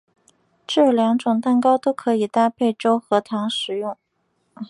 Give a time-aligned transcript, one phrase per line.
[0.65, 3.95] 这两种蛋糕都可以搭配粥和糖食用。